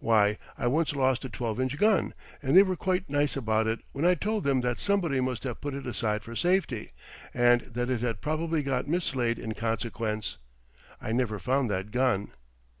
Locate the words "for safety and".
6.24-7.60